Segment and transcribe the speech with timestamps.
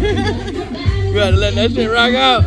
[1.10, 2.44] You gotta let that shit rock out.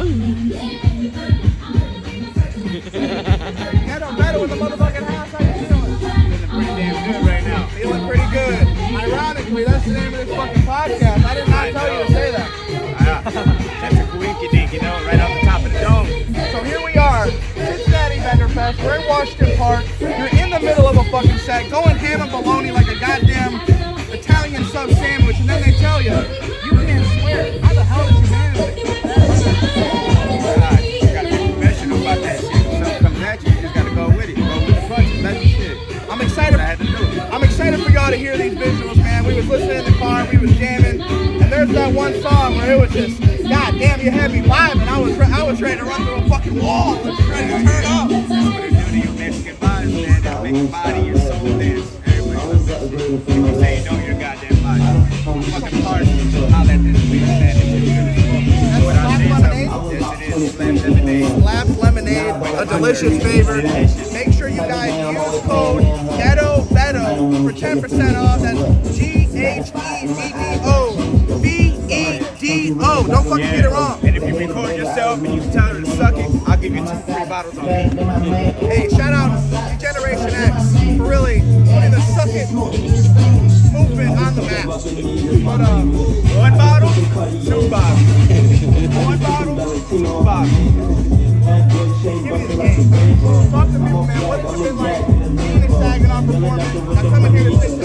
[2.77, 5.29] Gheddo Vedo in the motherfucking house.
[5.29, 5.97] How you feeling?
[5.99, 7.67] Feeling pretty damn good right now.
[7.67, 8.67] Feeling pretty good.
[8.95, 11.23] Ironically, that's the name of this fucking podcast.
[11.25, 12.49] I did not tell you to say that.
[13.81, 16.07] That's a coinky dink, you know, right off the top of the dome.
[16.51, 18.79] So here we are, Cincinnati Vendor Fest.
[18.81, 19.85] We're in Washington Park.
[19.99, 22.82] You're in the middle of a fucking set, going ham and bologna like
[40.39, 44.09] we was jamming, and there's that one song where it was just, God damn, you
[44.09, 44.87] had me vibing.
[44.87, 46.95] I was, re- I was ready to run through a fucking wall.
[46.95, 48.09] I was ready to turn up.
[48.09, 50.21] That's what it do to you Mexican bodies, man.
[50.23, 51.99] That make your body, your soul dance.
[52.07, 53.27] Everybody loves that shit.
[53.27, 54.81] People say you know your goddamn body.
[55.51, 57.57] Fucking hard to holler at this week, man.
[57.57, 58.43] It's just good as fuck.
[58.73, 59.69] That's What I Slap Lemonade?
[59.93, 60.51] Yes, it is.
[60.55, 61.43] Slam lemonade.
[61.43, 63.61] Labs Lemonade, a delicious flavor.
[64.13, 65.83] Make sure you guys use code
[66.17, 68.32] Gheddo Vedo for 10% off.
[73.07, 73.99] Don't fucking get it wrong.
[74.03, 76.85] And if you record yourself and you tell her to suck it, I'll give you
[76.85, 78.31] two free bottles on me.
[78.67, 82.51] Hey, shout out to Generation X for really putting the suck it
[83.73, 84.65] movement on the map.
[84.67, 85.93] But um,
[86.37, 86.93] One bottle,
[87.43, 88.01] two bottles.
[88.95, 89.55] One bottle,
[89.89, 90.51] two bottles.
[92.03, 93.51] give me the game.
[93.51, 94.27] Talk to people, man.
[94.27, 96.95] What has it been like being in Saginaw performing?
[96.95, 97.82] Now coming here to Cincinnati.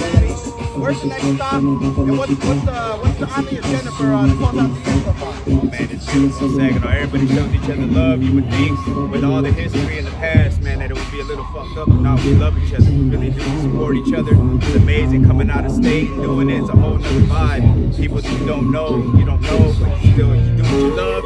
[0.89, 1.53] Where's the next stop?
[1.53, 5.53] And what's what's the what's the on agenda for uh, the so?
[5.53, 6.89] Oh man, it's beautiful Saginaw.
[6.89, 8.22] Everybody shows each other love.
[8.22, 11.20] You would think with all the history in the past, man, that it would be
[11.20, 11.89] a little fucked up.
[11.89, 12.91] No, we love each other.
[12.91, 14.33] We really do support each other.
[14.33, 16.62] It's amazing coming out of state and doing it.
[16.62, 17.95] It's a whole nother vibe.
[17.95, 20.97] People that you don't know, you don't know, but you still you do what you
[20.97, 21.25] love.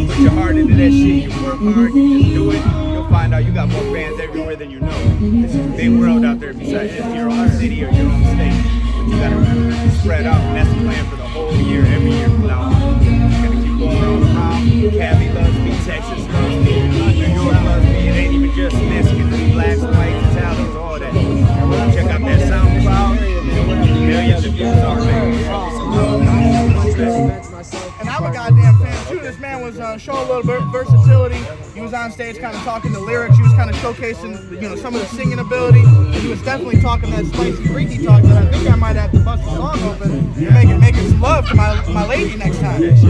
[0.00, 1.22] You put your heart into that shit.
[1.22, 1.94] You work hard.
[1.94, 2.66] You just do it.
[2.92, 4.98] You'll find out you got more fans everywhere than you know.
[5.44, 8.83] It's a big world out there besides just your own city or your own state.
[9.06, 12.46] You gotta spread out, and that's the plan for the whole year, every year from
[12.46, 12.72] now on.
[12.72, 14.90] Gonna keep going all around.
[14.92, 18.08] Cali loves me, Texas loves me, New York loves me.
[18.08, 21.12] It ain't even just Mexicans, blacks, whites, Italians, all that.
[21.94, 23.14] Check out that SoundCloud.
[24.06, 25.13] Millions of views already.
[29.34, 31.42] This man was uh, showing a little versatility.
[31.74, 33.34] He was on stage, kind of talking the lyrics.
[33.34, 35.80] He was kind of showcasing, you know, some of the singing ability.
[36.20, 39.18] He was definitely talking that spicy, freaky talk that I think I might have to
[39.18, 42.36] bust the song open and make it, make it some love to my my lady
[42.36, 42.80] next time.
[42.80, 43.02] Ladies.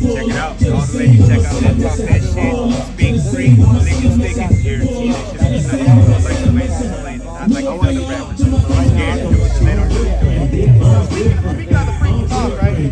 [0.00, 0.52] Check it out.
[0.62, 2.54] All the ladies check out that talk that shit.
[2.94, 4.62] Speak free, niggas sticking.
[4.62, 5.26] Guarantee that
[5.58, 5.86] shit.
[5.88, 7.24] Not like the it's explained.
[7.52, 7.98] Like all other.
[7.98, 9.50] I'm scared to do it,
[11.72, 12.09] of the freaky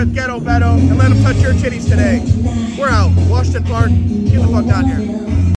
[0.00, 2.24] with Gheddo Vedo, and let him touch your titties today.
[2.80, 3.12] We're out.
[3.28, 5.40] Washington Park, get the fuck down here.